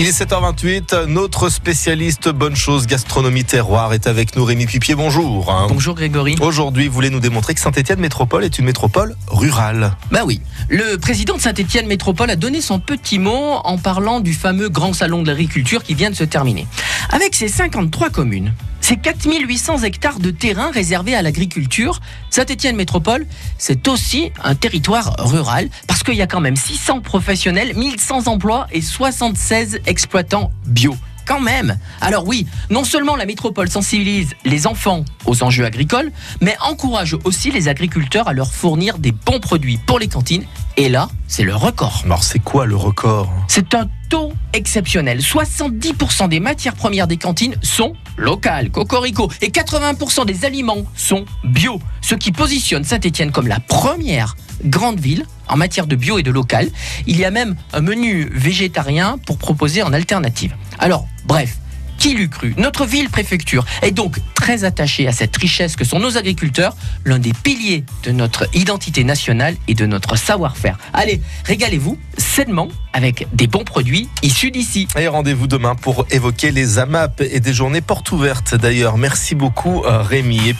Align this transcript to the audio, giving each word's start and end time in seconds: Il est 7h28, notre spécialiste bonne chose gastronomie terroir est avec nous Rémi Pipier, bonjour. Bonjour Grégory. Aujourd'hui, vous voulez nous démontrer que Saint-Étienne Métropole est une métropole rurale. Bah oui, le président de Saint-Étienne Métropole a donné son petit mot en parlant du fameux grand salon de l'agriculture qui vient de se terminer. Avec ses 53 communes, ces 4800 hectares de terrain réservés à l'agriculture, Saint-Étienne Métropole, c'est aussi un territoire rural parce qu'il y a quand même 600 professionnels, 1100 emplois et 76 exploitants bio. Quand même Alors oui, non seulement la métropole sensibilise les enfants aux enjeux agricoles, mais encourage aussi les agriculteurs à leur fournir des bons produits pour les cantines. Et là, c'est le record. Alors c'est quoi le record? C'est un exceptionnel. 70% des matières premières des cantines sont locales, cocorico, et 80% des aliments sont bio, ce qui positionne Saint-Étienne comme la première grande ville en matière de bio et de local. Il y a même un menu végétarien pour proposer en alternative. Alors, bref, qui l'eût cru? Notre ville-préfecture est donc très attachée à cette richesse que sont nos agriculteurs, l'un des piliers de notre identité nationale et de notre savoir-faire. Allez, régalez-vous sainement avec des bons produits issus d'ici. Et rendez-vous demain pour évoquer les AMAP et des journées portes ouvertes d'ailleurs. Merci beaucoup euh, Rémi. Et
Il 0.00 0.06
est 0.06 0.16
7h28, 0.16 1.06
notre 1.06 1.48
spécialiste 1.48 2.28
bonne 2.28 2.54
chose 2.54 2.86
gastronomie 2.86 3.42
terroir 3.42 3.92
est 3.94 4.06
avec 4.06 4.36
nous 4.36 4.44
Rémi 4.44 4.64
Pipier, 4.64 4.94
bonjour. 4.94 5.52
Bonjour 5.68 5.96
Grégory. 5.96 6.36
Aujourd'hui, 6.40 6.86
vous 6.86 6.94
voulez 6.94 7.10
nous 7.10 7.18
démontrer 7.18 7.52
que 7.54 7.58
Saint-Étienne 7.58 7.98
Métropole 7.98 8.44
est 8.44 8.60
une 8.60 8.66
métropole 8.66 9.16
rurale. 9.26 9.96
Bah 10.12 10.20
oui, 10.24 10.40
le 10.68 10.98
président 10.98 11.34
de 11.34 11.40
Saint-Étienne 11.40 11.88
Métropole 11.88 12.30
a 12.30 12.36
donné 12.36 12.60
son 12.60 12.78
petit 12.78 13.18
mot 13.18 13.54
en 13.64 13.76
parlant 13.76 14.20
du 14.20 14.34
fameux 14.34 14.68
grand 14.68 14.92
salon 14.92 15.22
de 15.22 15.26
l'agriculture 15.26 15.82
qui 15.82 15.94
vient 15.94 16.10
de 16.10 16.14
se 16.14 16.22
terminer. 16.22 16.68
Avec 17.10 17.34
ses 17.34 17.48
53 17.48 18.10
communes, 18.10 18.52
ces 18.88 18.96
4800 18.96 19.82
hectares 19.82 20.18
de 20.18 20.30
terrain 20.30 20.70
réservés 20.70 21.14
à 21.14 21.20
l'agriculture, 21.20 22.00
Saint-Étienne 22.30 22.74
Métropole, 22.74 23.26
c'est 23.58 23.86
aussi 23.86 24.32
un 24.42 24.54
territoire 24.54 25.14
rural 25.18 25.68
parce 25.86 26.02
qu'il 26.02 26.14
y 26.14 26.22
a 26.22 26.26
quand 26.26 26.40
même 26.40 26.56
600 26.56 27.02
professionnels, 27.02 27.76
1100 27.76 28.28
emplois 28.28 28.66
et 28.72 28.80
76 28.80 29.80
exploitants 29.84 30.52
bio. 30.64 30.96
Quand 31.26 31.38
même 31.38 31.78
Alors 32.00 32.26
oui, 32.26 32.46
non 32.70 32.82
seulement 32.82 33.14
la 33.14 33.26
métropole 33.26 33.68
sensibilise 33.68 34.32
les 34.46 34.66
enfants 34.66 35.04
aux 35.26 35.42
enjeux 35.42 35.66
agricoles, 35.66 36.10
mais 36.40 36.56
encourage 36.62 37.14
aussi 37.24 37.50
les 37.50 37.68
agriculteurs 37.68 38.26
à 38.26 38.32
leur 38.32 38.50
fournir 38.50 38.96
des 38.96 39.12
bons 39.12 39.38
produits 39.38 39.78
pour 39.86 39.98
les 39.98 40.08
cantines. 40.08 40.46
Et 40.78 40.88
là, 40.88 41.10
c'est 41.26 41.44
le 41.44 41.54
record. 41.54 42.00
Alors 42.06 42.24
c'est 42.24 42.38
quoi 42.38 42.64
le 42.64 42.76
record? 42.76 43.30
C'est 43.48 43.74
un 43.74 43.90
exceptionnel. 44.52 45.20
70% 45.20 46.28
des 46.28 46.40
matières 46.40 46.74
premières 46.74 47.06
des 47.06 47.16
cantines 47.16 47.54
sont 47.62 47.94
locales, 48.16 48.70
cocorico, 48.70 49.30
et 49.40 49.48
80% 49.48 50.26
des 50.26 50.44
aliments 50.44 50.84
sont 50.94 51.24
bio, 51.44 51.80
ce 52.00 52.14
qui 52.14 52.32
positionne 52.32 52.84
Saint-Étienne 52.84 53.30
comme 53.30 53.46
la 53.46 53.60
première 53.60 54.36
grande 54.64 54.98
ville 54.98 55.24
en 55.48 55.56
matière 55.56 55.86
de 55.86 55.96
bio 55.96 56.18
et 56.18 56.22
de 56.22 56.30
local. 56.30 56.68
Il 57.06 57.18
y 57.18 57.24
a 57.24 57.30
même 57.30 57.56
un 57.72 57.80
menu 57.80 58.28
végétarien 58.32 59.18
pour 59.26 59.38
proposer 59.38 59.82
en 59.82 59.92
alternative. 59.92 60.54
Alors, 60.78 61.06
bref, 61.26 61.58
qui 61.98 62.14
l'eût 62.14 62.28
cru? 62.28 62.54
Notre 62.56 62.86
ville-préfecture 62.86 63.66
est 63.82 63.90
donc 63.90 64.20
très 64.34 64.64
attachée 64.64 65.06
à 65.08 65.12
cette 65.12 65.36
richesse 65.36 65.76
que 65.76 65.84
sont 65.84 65.98
nos 65.98 66.16
agriculteurs, 66.16 66.76
l'un 67.04 67.18
des 67.18 67.32
piliers 67.32 67.84
de 68.04 68.12
notre 68.12 68.48
identité 68.54 69.04
nationale 69.04 69.56
et 69.66 69.74
de 69.74 69.84
notre 69.84 70.16
savoir-faire. 70.16 70.78
Allez, 70.92 71.20
régalez-vous 71.44 71.98
sainement 72.16 72.68
avec 72.92 73.26
des 73.32 73.46
bons 73.46 73.64
produits 73.64 74.08
issus 74.22 74.50
d'ici. 74.50 74.88
Et 74.96 75.08
rendez-vous 75.08 75.46
demain 75.46 75.74
pour 75.74 76.06
évoquer 76.10 76.50
les 76.50 76.78
AMAP 76.78 77.20
et 77.20 77.40
des 77.40 77.52
journées 77.52 77.80
portes 77.80 78.10
ouvertes 78.12 78.54
d'ailleurs. 78.54 78.96
Merci 78.96 79.34
beaucoup 79.34 79.82
euh, 79.84 80.02
Rémi. 80.02 80.48
Et 80.48 80.54